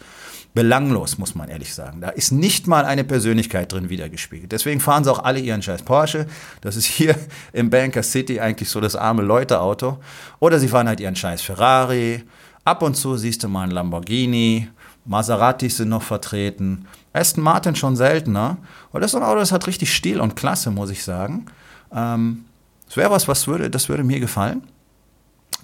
belanglos, 0.54 1.18
muss 1.18 1.36
man 1.36 1.50
ehrlich 1.50 1.74
sagen. 1.74 2.02
Da 2.02 2.10
ist 2.10 2.32
nicht 2.32 2.66
mal 2.66 2.87
eine 2.88 3.04
Persönlichkeit 3.04 3.72
drin 3.72 3.90
wiedergespiegelt. 3.90 4.52
Deswegen 4.52 4.80
fahren 4.80 5.04
sie 5.04 5.12
auch 5.12 5.24
alle 5.24 5.40
ihren 5.40 5.62
scheiß 5.62 5.84
Porsche. 5.84 6.26
Das 6.62 6.76
ist 6.76 6.86
hier 6.86 7.16
im 7.54 7.70
Banker 7.70 8.04
City 8.04 8.40
eigentlich 8.40 8.70
so 8.70 8.82
das 8.82 8.96
arme 8.96 9.22
Leute-Auto. 9.22 10.00
Oder 10.40 10.60
sie 10.60 10.68
fahren 10.68 10.88
halt 10.88 11.00
ihren 11.00 11.16
scheiß 11.16 11.42
Ferrari. 11.42 12.24
Ab 12.66 12.82
und 12.82 12.96
zu 12.96 13.16
siehst 13.18 13.44
du 13.44 13.48
mal 13.48 13.64
einen 13.64 13.72
Lamborghini. 13.72 14.70
Maseratis 15.06 15.78
sind 15.78 15.90
noch 15.90 16.04
vertreten. 16.04 16.86
Aston 17.14 17.44
Martin 17.44 17.76
schon 17.76 17.96
seltener. 17.96 18.58
Und 18.92 19.02
das 19.02 19.12
ist 19.12 19.16
ein 19.16 19.24
Auto, 19.24 19.40
das 19.40 19.52
hat 19.52 19.68
richtig 19.68 19.94
Stil 19.94 20.20
und 20.20 20.36
Klasse, 20.36 20.72
muss 20.72 20.90
ich 20.90 21.04
sagen. 21.04 21.46
Ähm, 21.94 22.46
das 22.88 22.98
wäre 22.98 23.12
was, 23.12 23.28
was 23.28 23.48
würde, 23.48 23.70
das 23.70 23.90
würde 23.90 24.04
mir 24.04 24.20
gefallen. 24.20 24.64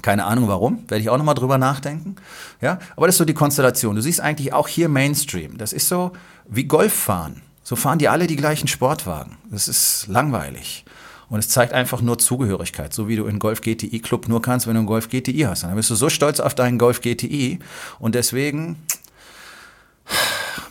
Keine 0.04 0.26
Ahnung 0.26 0.50
warum, 0.50 0.84
werde 0.90 1.02
ich 1.02 1.10
auch 1.10 1.18
nochmal 1.18 1.34
drüber 1.34 1.58
nachdenken. 1.58 2.18
Ja, 2.62 2.78
aber 2.98 3.08
das 3.08 3.16
ist 3.16 3.20
so 3.20 3.26
die 3.26 3.34
Konstellation. 3.34 3.96
Du 3.96 4.02
siehst 4.02 4.20
eigentlich 4.20 4.54
auch 4.54 4.68
hier 4.68 4.90
Mainstream. 4.90 5.58
Das 5.58 5.72
ist 5.72 5.88
so 5.88 6.12
wie 6.46 6.66
Golf 6.66 6.94
fahren. 6.94 7.42
So 7.64 7.78
fahren 7.78 8.00
die 8.00 8.10
alle 8.10 8.28
die 8.28 8.36
gleichen 8.36 8.68
Sportwagen. 8.68 9.38
Das 9.50 9.70
ist 9.70 10.08
langweilig. 10.10 10.84
Und 11.30 11.40
es 11.40 11.48
zeigt 11.48 11.72
einfach 11.72 12.02
nur 12.02 12.20
Zugehörigkeit, 12.20 12.94
so 12.94 13.08
wie 13.08 13.16
du 13.16 13.26
in 13.26 13.40
Golf 13.40 13.62
GTI 13.62 14.02
Club 14.02 14.28
nur 14.28 14.42
kannst, 14.42 14.68
wenn 14.68 14.74
du 14.74 14.80
einen 14.80 14.88
Golf 14.88 15.08
GTI 15.08 15.46
hast. 15.48 15.64
dann 15.64 15.74
bist 15.76 15.90
du 15.90 15.96
so 15.96 16.10
stolz 16.10 16.42
auf 16.42 16.54
deinen 16.54 16.78
Golf 16.78 17.00
GTI 17.00 17.60
und 17.98 18.14
deswegen 18.14 18.76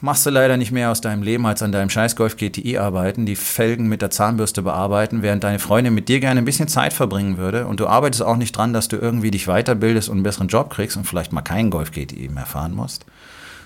machst 0.01 0.25
du 0.27 0.31
leider 0.31 0.57
nicht 0.57 0.73
mehr 0.73 0.91
aus 0.91 1.01
deinem 1.01 1.23
Leben 1.23 1.47
als 1.47 1.62
an 1.62 1.73
deinem 1.73 1.91
scheiß 1.91 2.17
Golf 2.17 2.37
GTI 2.37 2.79
arbeiten, 2.79 3.27
die 3.27 3.37
Felgen 3.37 3.89
mit 3.89 4.03
der 4.03 4.11
Zahnbürste 4.11 4.62
bearbeiten, 4.62 5.23
während 5.23 5.45
deine 5.45 5.59
Freundin 5.59 5.95
mit 5.95 6.09
dir 6.09 6.21
gerne 6.21 6.41
ein 6.41 6.45
bisschen 6.45 6.69
Zeit 6.69 6.93
verbringen 6.93 7.39
würde 7.39 7.67
und 7.67 7.81
du 7.81 7.87
arbeitest 7.87 8.23
auch 8.23 8.37
nicht 8.37 8.57
dran, 8.57 8.73
dass 8.73 8.89
du 8.89 8.97
irgendwie 8.97 9.31
dich 9.31 9.47
weiterbildest 9.47 10.09
und 10.09 10.17
einen 10.17 10.23
besseren 10.23 10.49
Job 10.49 10.71
kriegst 10.71 10.97
und 10.97 11.05
vielleicht 11.05 11.33
mal 11.33 11.43
keinen 11.43 11.71
Golf 11.71 11.91
GTI 11.93 12.29
mehr 12.29 12.47
fahren 12.47 12.75
musst, 12.75 13.07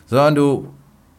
sondern 0.07 0.35
du 0.35 0.69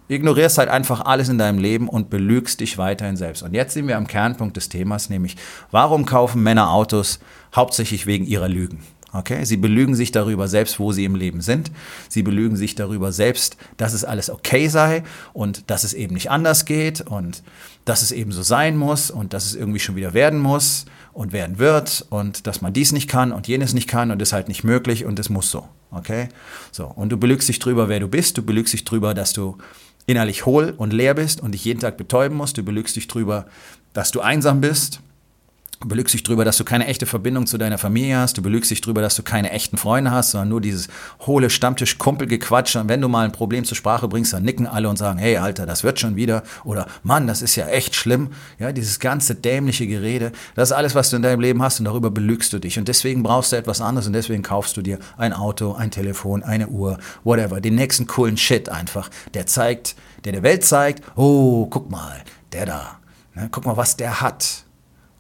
ignorierst 0.08 0.58
halt 0.58 0.70
einfach 0.70 1.02
alles 1.02 1.30
in 1.30 1.38
deinem 1.38 1.60
Leben 1.60 1.90
und 1.90 2.10
belügst 2.10 2.60
dich 2.60 2.78
weiterhin 2.78 3.18
selbst. 3.18 3.44
Und 3.44 3.54
jetzt 3.54 3.74
sind 3.74 3.88
wir 3.88 3.98
am 3.98 4.08
Kernpunkt 4.08 4.56
des 4.56 4.70
Themas, 4.70 5.10
nämlich 5.10 5.36
warum 5.72 6.06
kaufen 6.06 6.44
Männer 6.44 6.72
Autos 6.72 7.20
hauptsächlich 7.56 8.06
wegen 8.06 8.26
ihrer 8.26 8.48
Lügen? 8.48 8.84
Okay? 9.14 9.46
Sie 9.46 9.58
belügen 9.58 9.96
sich 9.96 10.12
darüber 10.12 10.48
selbst, 10.48 10.80
wo 10.80 10.92
sie 10.92 11.06
im 11.06 11.16
Leben 11.16 11.42
sind. 11.42 11.72
Sie 12.10 12.24
belügen 12.24 12.58
sich 12.58 12.76
darüber 12.76 13.12
selbst, 13.12 13.58
dass 13.78 13.94
es 13.94 14.04
alles 14.04 14.30
okay 14.30 14.68
sei 14.68 15.04
und 15.34 15.70
dass 15.70 15.84
es 15.84 15.94
eben 15.94 16.14
nicht 16.14 16.30
anders 16.30 16.66
geht 16.66 17.02
und 17.02 17.42
dass 17.86 18.02
es 18.02 18.12
eben 18.12 18.32
so 18.32 18.44
sein 18.44 18.76
muss 18.76 19.10
und 19.10 19.34
dass 19.34 19.46
es 19.46 19.56
irgendwie 19.56 19.80
schon 19.80 19.96
wieder 19.96 20.14
werden 20.14 20.40
muss 20.40 20.86
und 21.14 21.32
werden 21.32 21.58
wird 21.58 22.06
und 22.10 22.48
dass 22.48 22.62
man 22.62 22.74
dies 22.74 22.92
nicht 22.92 23.10
kann 23.10 23.32
und 23.32 23.48
jenes 23.48 23.74
nicht 23.74 23.88
kann 23.88 24.12
und 24.12 24.22
ist 24.22 24.34
halt 24.34 24.50
nicht 24.50 24.64
möglich 24.64 25.06
und 25.06 25.18
es 25.20 25.30
muss 25.30 25.50
so. 25.50 25.68
Okay? 25.92 26.28
So. 26.72 26.86
Und 26.86 27.10
du 27.10 27.18
belügst 27.18 27.48
dich 27.48 27.60
drüber, 27.60 27.88
wer 27.88 28.02
du 28.02 28.10
bist. 28.10 28.38
Du 28.38 28.44
belügst 28.44 28.74
dich 28.74 28.84
drüber, 28.84 29.14
dass 29.14 29.32
du 29.32 29.58
innerlich 30.06 30.46
hohl 30.46 30.74
und 30.76 30.92
leer 30.92 31.14
bist 31.14 31.42
und 31.42 31.54
dich 31.54 31.64
jeden 31.64 31.80
Tag 31.80 31.98
betäuben 31.98 32.38
musst. 32.38 32.58
Du 32.58 32.64
belügst 32.64 32.96
dich 32.96 33.08
drüber, 33.08 33.46
dass 33.94 34.12
du 34.12 34.20
einsam 34.20 34.60
bist. 34.60 35.02
Du 35.80 35.88
belügst 35.88 36.12
dich 36.16 36.24
drüber, 36.24 36.44
dass 36.44 36.58
du 36.58 36.64
keine 36.64 36.88
echte 36.88 37.06
Verbindung 37.06 37.46
zu 37.46 37.60
deiner 37.60 37.78
Familie 37.78 38.18
hast. 38.18 38.36
Du 38.36 38.42
belügst 38.42 38.72
dich 38.72 38.82
drüber, 38.82 39.02
dass 39.02 39.16
du 39.16 39.22
keine 39.22 39.52
echten 39.52 39.78
Freunde 39.78 40.10
hast, 40.10 40.32
sondern 40.32 40.50
nur 40.50 40.60
dieses 40.60 40.88
hohle 41.28 41.52
Stammtisch-Kumpelgequatsch. 41.52 42.76
Und 42.78 42.90
wenn 42.90 43.00
du 43.00 43.08
mal 43.08 43.26
ein 43.26 43.32
Problem 43.32 43.64
zur 43.64 43.78
Sprache 43.78 44.08
bringst, 44.08 44.34
dann 44.34 44.42
nicken 44.42 44.66
alle 44.66 44.90
und 44.90 44.98
sagen, 44.98 45.20
hey 45.20 45.38
Alter, 45.38 45.68
das 45.68 45.84
wird 45.84 46.00
schon 46.00 46.16
wieder. 46.16 46.42
Oder 46.64 46.88
Mann, 47.04 47.28
das 47.28 47.44
ist 47.44 47.56
ja 47.56 47.68
echt 47.68 47.94
schlimm. 47.94 48.32
Ja, 48.58 48.72
dieses 48.72 49.00
ganze 49.00 49.36
dämliche 49.36 49.86
Gerede. 49.86 50.32
Das 50.56 50.72
ist 50.72 50.76
alles, 50.76 50.96
was 50.96 51.12
du 51.12 51.18
in 51.18 51.22
deinem 51.22 51.42
Leben 51.42 51.62
hast 51.62 51.78
und 51.78 51.86
darüber 51.86 52.10
belügst 52.10 52.52
du 52.54 52.60
dich. 52.60 52.80
Und 52.80 52.88
deswegen 52.88 53.22
brauchst 53.22 53.52
du 53.52 53.56
etwas 53.56 53.80
anderes 53.80 54.08
und 54.08 54.14
deswegen 54.14 54.42
kaufst 54.42 54.78
du 54.78 54.82
dir 54.82 54.98
ein 55.16 55.32
Auto, 55.32 55.74
ein 55.74 55.92
Telefon, 55.92 56.42
eine 56.42 56.70
Uhr, 56.70 56.98
whatever. 57.24 57.62
Den 57.62 57.76
nächsten 57.76 58.08
coolen 58.08 58.38
Shit 58.38 58.70
einfach. 58.70 59.12
Der 59.36 59.46
zeigt, 59.46 59.96
der 60.26 60.32
der 60.32 60.42
Welt 60.42 60.66
zeigt, 60.66 61.04
oh, 61.16 61.68
guck 61.68 61.92
mal, 61.92 62.24
der 62.52 62.66
da. 62.66 63.00
Ne, 63.36 63.48
guck 63.52 63.68
mal, 63.68 63.78
was 63.78 63.96
der 63.96 64.22
hat. 64.22 64.66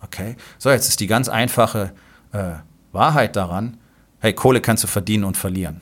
Okay, 0.01 0.35
so 0.57 0.69
jetzt 0.69 0.89
ist 0.89 0.99
die 0.99 1.07
ganz 1.07 1.29
einfache 1.29 1.93
äh, 2.31 2.53
Wahrheit 2.91 3.35
daran, 3.35 3.77
hey, 4.19 4.33
Kohle 4.33 4.61
kannst 4.61 4.83
du 4.83 4.87
verdienen 4.87 5.23
und 5.23 5.37
verlieren. 5.37 5.81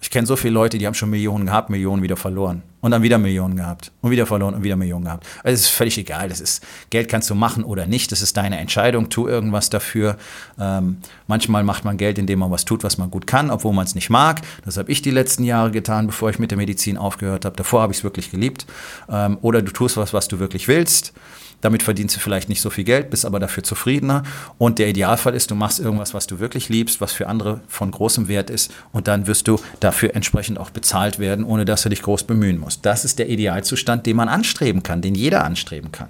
Ich 0.00 0.10
kenne 0.10 0.26
so 0.26 0.36
viele 0.36 0.54
Leute, 0.54 0.78
die 0.78 0.86
haben 0.86 0.94
schon 0.94 1.10
Millionen 1.10 1.46
gehabt, 1.46 1.70
Millionen 1.70 2.02
wieder 2.02 2.16
verloren. 2.16 2.62
Und 2.80 2.92
dann 2.92 3.02
wieder 3.02 3.18
Millionen 3.18 3.56
gehabt. 3.56 3.92
Und 4.00 4.10
wieder 4.10 4.26
verloren 4.26 4.54
und 4.54 4.62
wieder 4.62 4.76
Millionen 4.76 5.04
gehabt. 5.04 5.26
Also 5.42 5.54
es 5.54 5.60
ist 5.62 5.68
völlig 5.68 5.98
egal. 5.98 6.28
Das 6.28 6.40
ist, 6.40 6.64
Geld 6.88 7.08
kannst 7.08 7.28
du 7.28 7.34
machen 7.34 7.62
oder 7.62 7.86
nicht. 7.86 8.10
Das 8.10 8.22
ist 8.22 8.36
deine 8.36 8.58
Entscheidung. 8.58 9.10
Tu 9.10 9.28
irgendwas 9.28 9.68
dafür. 9.68 10.16
Ähm, 10.58 10.98
manchmal 11.26 11.62
macht 11.62 11.84
man 11.84 11.96
Geld, 11.96 12.18
indem 12.18 12.38
man 12.38 12.50
was 12.50 12.64
tut, 12.64 12.82
was 12.82 12.96
man 12.96 13.10
gut 13.10 13.26
kann, 13.26 13.50
obwohl 13.50 13.72
man 13.72 13.84
es 13.84 13.94
nicht 13.94 14.08
mag. 14.08 14.40
Das 14.64 14.78
habe 14.78 14.90
ich 14.90 15.02
die 15.02 15.10
letzten 15.10 15.44
Jahre 15.44 15.70
getan, 15.70 16.06
bevor 16.06 16.30
ich 16.30 16.38
mit 16.38 16.50
der 16.50 16.58
Medizin 16.58 16.96
aufgehört 16.96 17.44
habe. 17.44 17.56
Davor 17.56 17.82
habe 17.82 17.92
ich 17.92 17.98
es 17.98 18.04
wirklich 18.04 18.30
geliebt. 18.30 18.66
Ähm, 19.10 19.38
oder 19.42 19.60
du 19.60 19.72
tust 19.72 19.96
was, 19.96 20.14
was 20.14 20.28
du 20.28 20.38
wirklich 20.38 20.66
willst. 20.66 21.12
Damit 21.60 21.82
verdienst 21.82 22.16
du 22.16 22.20
vielleicht 22.20 22.48
nicht 22.48 22.60
so 22.60 22.70
viel 22.70 22.84
Geld, 22.84 23.10
bist 23.10 23.24
aber 23.24 23.38
dafür 23.38 23.62
zufriedener. 23.62 24.22
Und 24.58 24.78
der 24.78 24.88
Idealfall 24.88 25.34
ist, 25.34 25.50
du 25.50 25.54
machst 25.54 25.78
irgendwas, 25.78 26.14
was 26.14 26.26
du 26.26 26.38
wirklich 26.38 26.68
liebst, 26.68 27.00
was 27.00 27.12
für 27.12 27.28
andere 27.28 27.60
von 27.68 27.90
großem 27.90 28.28
Wert 28.28 28.50
ist. 28.50 28.72
Und 28.92 29.08
dann 29.08 29.26
wirst 29.26 29.46
du 29.48 29.58
dafür 29.80 30.14
entsprechend 30.14 30.58
auch 30.58 30.70
bezahlt 30.70 31.18
werden, 31.18 31.44
ohne 31.44 31.64
dass 31.64 31.82
du 31.82 31.88
dich 31.88 32.02
groß 32.02 32.24
bemühen 32.24 32.58
musst. 32.58 32.69
Das 32.78 33.04
ist 33.04 33.18
der 33.18 33.28
Idealzustand, 33.28 34.06
den 34.06 34.16
man 34.16 34.28
anstreben 34.28 34.82
kann, 34.82 35.02
den 35.02 35.14
jeder 35.14 35.44
anstreben 35.44 35.90
kann. 35.92 36.08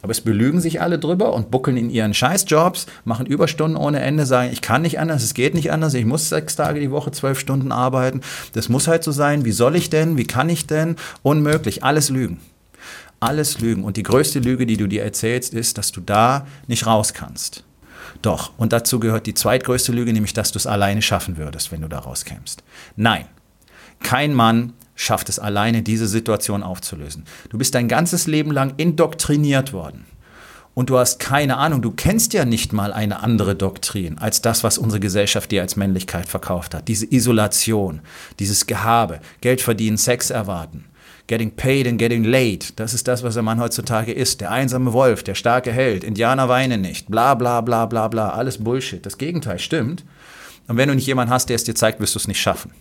Aber 0.00 0.12
es 0.12 0.20
belügen 0.20 0.60
sich 0.60 0.80
alle 0.80 0.98
drüber 0.98 1.32
und 1.34 1.50
buckeln 1.50 1.76
in 1.76 1.90
ihren 1.90 2.14
Scheißjobs, 2.14 2.86
machen 3.04 3.26
Überstunden 3.26 3.76
ohne 3.76 4.00
Ende, 4.00 4.26
sagen, 4.26 4.50
ich 4.52 4.62
kann 4.62 4.82
nicht 4.82 5.00
anders, 5.00 5.22
es 5.22 5.34
geht 5.34 5.54
nicht 5.54 5.72
anders, 5.72 5.94
ich 5.94 6.04
muss 6.04 6.28
sechs 6.28 6.56
Tage 6.56 6.80
die 6.80 6.90
Woche 6.90 7.10
zwölf 7.10 7.38
Stunden 7.38 7.72
arbeiten. 7.72 8.20
Das 8.52 8.68
muss 8.68 8.86
halt 8.86 9.04
so 9.04 9.12
sein. 9.12 9.44
Wie 9.44 9.52
soll 9.52 9.76
ich 9.76 9.90
denn? 9.90 10.16
Wie 10.16 10.26
kann 10.26 10.48
ich 10.48 10.66
denn? 10.66 10.96
Unmöglich. 11.22 11.82
Alles 11.82 12.10
Lügen. 12.10 12.40
Alles 13.20 13.60
Lügen. 13.60 13.84
Und 13.84 13.96
die 13.96 14.04
größte 14.04 14.38
Lüge, 14.38 14.66
die 14.66 14.76
du 14.76 14.86
dir 14.86 15.02
erzählst, 15.02 15.52
ist, 15.52 15.78
dass 15.78 15.90
du 15.90 16.00
da 16.00 16.46
nicht 16.68 16.86
raus 16.86 17.12
kannst. 17.12 17.64
Doch, 18.22 18.52
und 18.56 18.72
dazu 18.72 19.00
gehört 19.00 19.26
die 19.26 19.34
zweitgrößte 19.34 19.92
Lüge, 19.92 20.12
nämlich, 20.12 20.32
dass 20.32 20.52
du 20.52 20.58
es 20.58 20.66
alleine 20.66 21.02
schaffen 21.02 21.36
würdest, 21.36 21.70
wenn 21.72 21.82
du 21.82 21.88
da 21.88 21.98
rauskämst. 21.98 22.62
Nein, 22.96 23.26
kein 24.00 24.34
Mann 24.34 24.72
schafft 24.98 25.28
es 25.28 25.38
alleine, 25.38 25.82
diese 25.82 26.08
Situation 26.08 26.62
aufzulösen. 26.62 27.24
Du 27.50 27.56
bist 27.56 27.74
dein 27.74 27.88
ganzes 27.88 28.26
Leben 28.26 28.50
lang 28.50 28.74
indoktriniert 28.76 29.72
worden. 29.72 30.04
Und 30.74 30.90
du 30.90 30.98
hast 30.98 31.18
keine 31.18 31.56
Ahnung, 31.56 31.82
du 31.82 31.92
kennst 31.92 32.32
ja 32.34 32.44
nicht 32.44 32.72
mal 32.72 32.92
eine 32.92 33.22
andere 33.22 33.54
Doktrin 33.54 34.18
als 34.18 34.42
das, 34.42 34.62
was 34.64 34.76
unsere 34.76 35.00
Gesellschaft 35.00 35.50
dir 35.50 35.62
als 35.62 35.76
Männlichkeit 35.76 36.28
verkauft 36.28 36.74
hat. 36.74 36.88
Diese 36.88 37.06
Isolation, 37.12 38.00
dieses 38.38 38.66
Gehabe, 38.66 39.20
Geld 39.40 39.60
verdienen, 39.60 39.96
Sex 39.96 40.30
erwarten. 40.30 40.84
Getting 41.28 41.52
paid 41.52 41.86
and 41.86 41.98
getting 41.98 42.24
late. 42.24 42.72
Das 42.76 42.94
ist 42.94 43.06
das, 43.06 43.22
was 43.22 43.34
der 43.34 43.42
Mann 43.42 43.60
heutzutage 43.60 44.12
ist. 44.12 44.40
Der 44.40 44.50
einsame 44.50 44.92
Wolf, 44.92 45.22
der 45.22 45.34
starke 45.34 45.72
Held. 45.72 46.02
Indianer 46.02 46.48
weinen 46.48 46.80
nicht. 46.80 47.08
Bla, 47.08 47.34
bla, 47.34 47.60
bla, 47.60 47.86
bla, 47.86 48.08
bla. 48.08 48.30
Alles 48.30 48.58
Bullshit. 48.58 49.04
Das 49.04 49.18
Gegenteil 49.18 49.58
stimmt. 49.58 50.04
Und 50.68 50.76
wenn 50.76 50.88
du 50.88 50.94
nicht 50.94 51.06
jemanden 51.06 51.32
hast, 51.32 51.48
der 51.48 51.56
es 51.56 51.64
dir 51.64 51.74
zeigt, 51.74 52.00
wirst 52.00 52.14
du 52.14 52.18
es 52.18 52.28
nicht 52.28 52.40
schaffen. 52.40 52.72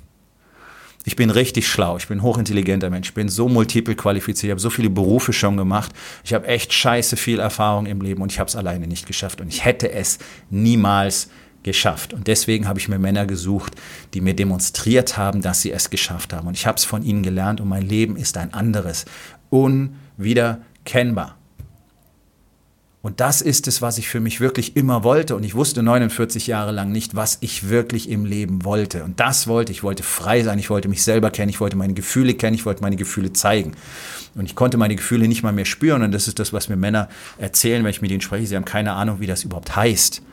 Ich 1.08 1.16
bin 1.16 1.30
richtig 1.30 1.70
schlau, 1.70 1.96
ich 1.96 2.10
bin 2.10 2.22
hochintelligenter 2.22 2.90
Mensch, 2.90 3.08
ich 3.08 3.14
bin 3.14 3.30
so 3.30 3.48
multiple 3.48 3.96
qualifiziert, 3.96 4.50
ich 4.50 4.52
habe 4.52 4.60
so 4.60 4.70
viele 4.70 4.90
Berufe 4.90 5.32
schon 5.32 5.56
gemacht, 5.56 5.94
ich 6.26 6.34
habe 6.34 6.46
echt 6.48 6.74
scheiße 6.74 7.16
viel 7.16 7.40
Erfahrung 7.40 7.86
im 7.86 8.02
Leben 8.02 8.22
und 8.22 8.30
ich 8.30 8.40
habe 8.40 8.50
es 8.50 8.58
alleine 8.58 8.88
nicht 8.88 9.08
geschafft 9.08 9.40
und 9.40 9.48
ich 9.48 9.64
hätte 9.64 9.90
es 9.90 10.20
niemals 10.50 11.30
geschafft. 11.64 12.14
Und 12.14 12.28
deswegen 12.28 12.68
habe 12.68 12.80
ich 12.80 12.90
mir 12.90 13.00
Männer 13.00 13.26
gesucht, 13.26 13.72
die 14.14 14.20
mir 14.20 14.34
demonstriert 14.34 15.16
haben, 15.16 15.42
dass 15.42 15.62
sie 15.62 15.72
es 15.72 15.90
geschafft 15.90 16.34
haben. 16.34 16.46
Und 16.46 16.56
ich 16.56 16.68
habe 16.68 16.76
es 16.76 16.84
von 16.84 17.04
ihnen 17.04 17.24
gelernt 17.24 17.62
und 17.62 17.70
mein 17.70 17.88
Leben 17.88 18.18
ist 18.18 18.36
ein 18.36 18.54
anderes, 18.54 19.06
unwiederkennbar. 19.50 21.37
Und 23.04 23.20
das 23.20 23.42
ist 23.42 23.68
es, 23.68 23.82
was 23.82 24.00
ich 24.00 24.10
für 24.10 24.20
mich 24.20 24.42
wirklich 24.42 24.76
immer 24.76 25.04
wollte. 25.04 25.36
Und 25.36 25.44
ich 25.44 25.56
wusste 25.56 25.84
49 25.84 26.48
Jahre 26.48 26.72
lang 26.72 26.92
nicht, 26.92 27.16
was 27.16 27.38
ich 27.42 27.70
wirklich 27.70 28.10
im 28.10 28.26
Leben 28.26 28.66
wollte. 28.66 29.04
Und 29.04 29.20
das 29.20 29.48
wollte 29.48 29.72
ich. 29.72 29.78
Ich 29.80 29.84
wollte 29.84 30.04
frei 30.04 30.42
sein. 30.44 30.58
Ich 30.58 30.70
wollte 30.70 30.90
mich 30.90 31.04
selber 31.04 31.30
kennen. 31.30 31.50
Ich 31.50 31.60
wollte 31.60 31.78
meine 31.78 31.94
Gefühle 31.94 32.34
kennen. 32.34 32.56
Ich 32.56 32.66
wollte 32.66 32.82
meine 32.82 32.96
Gefühle 32.96 33.32
zeigen. 33.34 33.74
Und 34.36 34.46
ich 34.46 34.56
konnte 34.56 34.78
meine 34.78 34.96
Gefühle 34.96 35.28
nicht 35.28 35.44
mal 35.44 35.54
mehr 35.54 35.66
spüren. 35.66 36.02
Und 36.02 36.12
das 36.12 36.28
ist 36.28 36.40
das, 36.40 36.54
was 36.54 36.70
mir 36.70 36.76
Männer 36.76 37.08
erzählen, 37.38 37.84
wenn 37.84 37.92
ich 37.92 38.02
mit 38.02 38.12
ihnen 38.12 38.22
spreche. 38.22 38.48
Sie 38.48 38.56
haben 38.56 38.66
keine 38.66 38.94
Ahnung, 38.94 39.20
wie 39.20 39.28
das 39.28 39.44
überhaupt 39.44 39.76
heißt. 39.76 40.24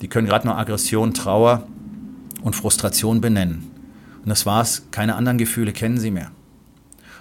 Die 0.00 0.08
können 0.08 0.26
gerade 0.26 0.46
nur 0.46 0.56
Aggression, 0.56 1.12
Trauer 1.12 1.66
und 2.42 2.56
Frustration 2.56 3.20
benennen. 3.20 3.70
Und 4.22 4.30
das 4.30 4.46
war's. 4.46 4.82
Keine 4.90 5.14
anderen 5.16 5.38
Gefühle 5.38 5.72
kennen 5.72 5.98
sie 5.98 6.10
mehr. 6.10 6.32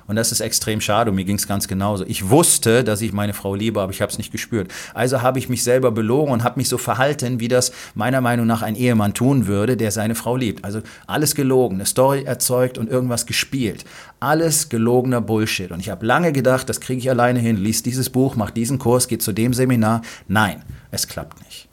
Und 0.08 0.16
das 0.16 0.32
ist 0.32 0.42
extrem 0.42 0.82
schade. 0.82 1.12
Und 1.12 1.16
mir 1.16 1.26
ging 1.26 1.38
es 1.38 1.48
ganz 1.48 1.68
genauso. 1.68 2.06
Ich 2.06 2.30
wusste, 2.30 2.84
dass 2.84 3.02
ich 3.02 3.14
meine 3.14 3.34
Frau 3.34 3.56
liebe, 3.56 3.82
aber 3.82 3.92
ich 3.92 4.02
habe 4.02 4.12
es 4.12 4.18
nicht 4.18 4.32
gespürt. 4.32 4.72
Also 4.94 5.22
habe 5.22 5.40
ich 5.40 5.50
mich 5.50 5.64
selber 5.64 5.92
belogen 5.92 6.32
und 6.32 6.44
habe 6.44 6.60
mich 6.60 6.70
so 6.70 6.78
verhalten, 6.78 7.40
wie 7.40 7.48
das 7.48 7.72
meiner 7.96 8.22
Meinung 8.22 8.46
nach 8.46 8.62
ein 8.62 8.76
Ehemann 8.76 9.14
tun 9.14 9.48
würde, 9.48 9.78
der 9.78 9.92
seine 9.92 10.16
Frau 10.16 10.36
liebt. 10.36 10.64
Also 10.66 10.82
alles 11.08 11.36
gelogen, 11.36 11.76
eine 11.76 11.86
Story 11.86 12.24
erzeugt 12.24 12.78
und 12.78 12.90
irgendwas 12.90 13.26
gespielt. 13.26 13.86
Alles 14.20 14.70
gelogener 14.70 15.22
Bullshit. 15.22 15.72
Und 15.72 15.80
ich 15.80 15.90
habe 15.90 16.06
lange 16.06 16.32
gedacht, 16.32 16.70
das 16.70 16.82
kriege 16.82 17.00
ich 17.00 17.10
alleine 17.10 17.40
hin. 17.40 17.58
Lies 17.58 17.84
dieses 17.84 18.10
Buch, 18.10 18.36
mach 18.36 18.52
diesen 18.52 18.80
Kurs, 18.80 19.08
geh 19.08 19.18
zu 19.18 19.32
dem 19.32 19.54
Seminar. 19.54 20.02
Nein, 20.28 20.64
es 20.92 21.08
klappt 21.08 21.44
nicht. 21.44 21.70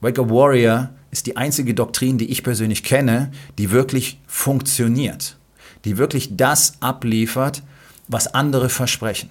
Wake 0.00 0.18
a 0.18 0.28
Warrior 0.28 0.90
ist 1.10 1.26
die 1.26 1.36
einzige 1.36 1.74
Doktrin, 1.74 2.18
die 2.18 2.30
ich 2.30 2.42
persönlich 2.42 2.82
kenne, 2.82 3.30
die 3.56 3.70
wirklich 3.70 4.20
funktioniert, 4.26 5.38
die 5.84 5.98
wirklich 5.98 6.36
das 6.36 6.74
abliefert, 6.80 7.62
was 8.08 8.34
andere 8.34 8.68
versprechen. 8.68 9.30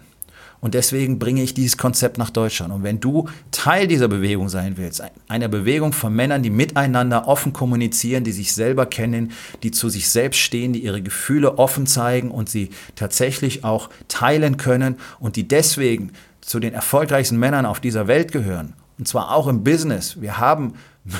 Und 0.61 0.75
deswegen 0.75 1.19
bringe 1.19 1.43
ich 1.43 1.53
dieses 1.53 1.75
Konzept 1.75 2.17
nach 2.17 2.29
Deutschland. 2.29 2.71
Und 2.71 2.83
wenn 2.83 3.01
du 3.01 3.27
Teil 3.51 3.85
dieser 3.85 4.07
Bewegung 4.07 4.47
sein 4.47 4.77
willst, 4.77 5.03
einer 5.27 5.49
Bewegung 5.49 5.91
von 5.91 6.15
Männern, 6.15 6.41
die 6.41 6.49
miteinander 6.49 7.27
offen 7.27 7.51
kommunizieren, 7.51 8.23
die 8.23 8.31
sich 8.31 8.53
selber 8.53 8.85
kennen, 8.85 9.33
die 9.61 9.71
zu 9.71 9.89
sich 9.89 10.09
selbst 10.09 10.39
stehen, 10.39 10.71
die 10.71 10.85
ihre 10.85 11.01
Gefühle 11.01 11.57
offen 11.57 11.85
zeigen 11.85 12.31
und 12.31 12.49
sie 12.49 12.69
tatsächlich 12.95 13.65
auch 13.65 13.89
teilen 14.07 14.55
können 14.55 14.95
und 15.19 15.35
die 15.35 15.49
deswegen 15.49 16.13
zu 16.39 16.61
den 16.61 16.73
erfolgreichsten 16.73 17.37
Männern 17.37 17.65
auf 17.65 17.81
dieser 17.81 18.07
Welt 18.07 18.31
gehören 18.31 18.73
und 18.97 19.07
zwar 19.07 19.31
auch 19.31 19.47
im 19.47 19.63
Business. 19.63 20.21
Wir 20.21 20.37
haben 20.37 20.75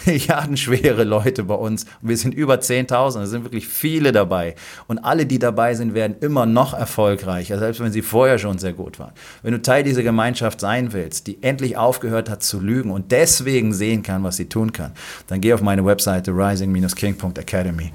milliardenschwere 0.06 1.04
Leute 1.04 1.44
bei 1.44 1.56
uns. 1.56 1.86
Wir 2.02 2.18
sind 2.18 2.34
über 2.34 2.56
10.000. 2.56 3.22
Es 3.24 3.30
sind 3.30 3.44
wirklich 3.44 3.68
viele 3.68 4.12
dabei. 4.12 4.56
Und 4.88 5.00
alle, 5.00 5.26
die 5.26 5.40
dabei 5.40 5.76
sind, 5.76 5.94
werden 5.94 6.16
immer 6.22 6.46
noch 6.46 6.74
erfolgreicher, 6.74 7.60
selbst 7.60 7.82
wenn 7.82 7.92
sie 7.92 8.02
vorher 8.02 8.38
schon 8.38 8.58
sehr 8.58 8.74
gut 8.74 9.00
waren. 9.00 9.14
Wenn 9.42 9.54
du 9.54 9.62
Teil 9.62 9.84
dieser 9.84 10.04
Gemeinschaft 10.04 10.60
sein 10.60 10.94
willst, 10.94 11.28
die 11.28 11.42
endlich 11.44 11.78
aufgehört 11.78 12.30
hat 12.30 12.44
zu 12.44 12.60
lügen 12.60 12.92
und 12.92 13.12
deswegen 13.12 13.74
sehen 13.74 14.04
kann, 14.04 14.24
was 14.24 14.38
sie 14.38 14.46
tun 14.46 14.72
kann, 14.72 14.94
dann 15.28 15.42
geh 15.42 15.54
auf 15.54 15.62
meine 15.62 15.86
Webseite 15.86 16.32
rising-king.academy 16.32 17.92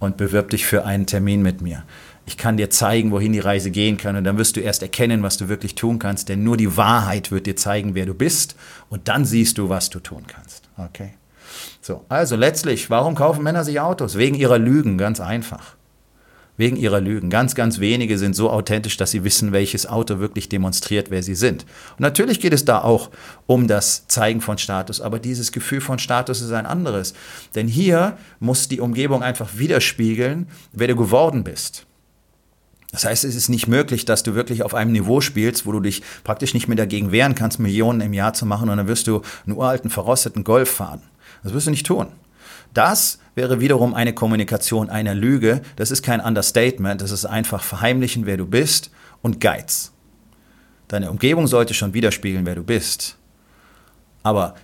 und 0.00 0.16
bewirb 0.16 0.50
dich 0.50 0.66
für 0.66 0.84
einen 0.84 1.06
Termin 1.06 1.42
mit 1.42 1.60
mir 1.60 1.84
ich 2.28 2.36
kann 2.36 2.58
dir 2.58 2.68
zeigen, 2.68 3.10
wohin 3.10 3.32
die 3.32 3.38
Reise 3.38 3.70
gehen 3.70 3.96
kann 3.96 4.14
und 4.14 4.24
dann 4.24 4.36
wirst 4.36 4.56
du 4.56 4.60
erst 4.60 4.82
erkennen, 4.82 5.22
was 5.22 5.38
du 5.38 5.48
wirklich 5.48 5.74
tun 5.74 5.98
kannst, 5.98 6.28
denn 6.28 6.44
nur 6.44 6.58
die 6.58 6.76
Wahrheit 6.76 7.30
wird 7.30 7.46
dir 7.46 7.56
zeigen, 7.56 7.94
wer 7.94 8.04
du 8.04 8.12
bist 8.12 8.54
und 8.90 9.08
dann 9.08 9.24
siehst 9.24 9.56
du, 9.56 9.70
was 9.70 9.88
du 9.88 9.98
tun 9.98 10.24
kannst. 10.26 10.68
Okay? 10.76 11.14
So, 11.80 12.04
also 12.08 12.36
letztlich, 12.36 12.90
warum 12.90 13.14
kaufen 13.14 13.42
Männer 13.42 13.64
sich 13.64 13.80
Autos? 13.80 14.16
Wegen 14.16 14.34
ihrer 14.34 14.58
Lügen, 14.58 14.98
ganz 14.98 15.20
einfach. 15.20 15.76
Wegen 16.56 16.76
ihrer 16.76 17.00
Lügen. 17.00 17.30
Ganz, 17.30 17.54
ganz 17.54 17.78
wenige 17.78 18.18
sind 18.18 18.34
so 18.34 18.50
authentisch, 18.50 18.96
dass 18.96 19.12
sie 19.12 19.22
wissen, 19.22 19.52
welches 19.52 19.86
Auto 19.86 20.18
wirklich 20.18 20.48
demonstriert, 20.48 21.08
wer 21.10 21.22
sie 21.22 21.36
sind. 21.36 21.62
Und 21.92 22.00
natürlich 22.00 22.40
geht 22.40 22.52
es 22.52 22.64
da 22.64 22.82
auch 22.82 23.10
um 23.46 23.68
das 23.68 24.08
Zeigen 24.08 24.40
von 24.40 24.58
Status, 24.58 25.00
aber 25.00 25.20
dieses 25.20 25.52
Gefühl 25.52 25.80
von 25.80 26.00
Status 26.00 26.40
ist 26.40 26.52
ein 26.52 26.66
anderes. 26.66 27.14
Denn 27.54 27.68
hier 27.68 28.18
muss 28.40 28.66
die 28.66 28.80
Umgebung 28.80 29.22
einfach 29.22 29.50
widerspiegeln, 29.56 30.48
wer 30.72 30.88
du 30.88 30.96
geworden 30.96 31.44
bist. 31.44 31.86
Das 32.90 33.04
heißt, 33.04 33.24
es 33.24 33.34
ist 33.34 33.50
nicht 33.50 33.68
möglich, 33.68 34.06
dass 34.06 34.22
du 34.22 34.34
wirklich 34.34 34.62
auf 34.62 34.74
einem 34.74 34.92
Niveau 34.92 35.20
spielst, 35.20 35.66
wo 35.66 35.72
du 35.72 35.80
dich 35.80 36.02
praktisch 36.24 36.54
nicht 36.54 36.68
mehr 36.68 36.76
dagegen 36.76 37.12
wehren 37.12 37.34
kannst, 37.34 37.58
Millionen 37.58 38.00
im 38.00 38.14
Jahr 38.14 38.32
zu 38.32 38.46
machen 38.46 38.70
und 38.70 38.78
dann 38.78 38.88
wirst 38.88 39.06
du 39.06 39.20
einen 39.46 39.56
uralten, 39.56 39.90
verrosteten 39.90 40.42
Golf 40.42 40.70
fahren. 40.70 41.02
Das 41.42 41.52
wirst 41.52 41.66
du 41.66 41.70
nicht 41.70 41.86
tun. 41.86 42.08
Das 42.74 43.18
wäre 43.34 43.60
wiederum 43.60 43.94
eine 43.94 44.12
Kommunikation 44.12 44.90
einer 44.90 45.14
Lüge. 45.14 45.62
Das 45.76 45.90
ist 45.90 46.02
kein 46.02 46.20
Understatement, 46.20 47.00
das 47.00 47.10
ist 47.10 47.24
einfach 47.24 47.62
verheimlichen, 47.62 48.26
wer 48.26 48.36
du 48.36 48.46
bist 48.46 48.90
und 49.22 49.40
Geiz. 49.40 49.92
Deine 50.88 51.10
Umgebung 51.10 51.46
sollte 51.46 51.74
schon 51.74 51.94
widerspiegeln, 51.94 52.46
wer 52.46 52.54
du 52.54 52.62
bist. 52.62 53.16
Aber 54.22 54.54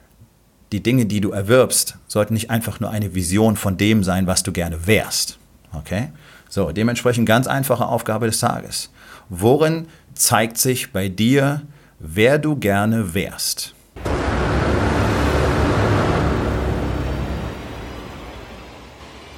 die 0.72 0.82
Dinge, 0.82 1.06
die 1.06 1.20
du 1.20 1.30
erwirbst, 1.30 1.98
sollten 2.08 2.34
nicht 2.34 2.50
einfach 2.50 2.80
nur 2.80 2.90
eine 2.90 3.14
Vision 3.14 3.56
von 3.56 3.76
dem 3.76 4.02
sein, 4.02 4.26
was 4.26 4.42
du 4.42 4.52
gerne 4.52 4.86
wärst. 4.86 5.38
Okay? 5.72 6.10
So, 6.48 6.72
dementsprechend 6.72 7.26
ganz 7.26 7.46
einfache 7.46 7.86
Aufgabe 7.86 8.26
des 8.26 8.40
Tages. 8.40 8.90
Worin 9.28 9.88
zeigt 10.14 10.58
sich 10.58 10.92
bei 10.92 11.08
dir, 11.08 11.62
wer 11.98 12.38
du 12.38 12.56
gerne 12.56 13.14
wärst? 13.14 13.73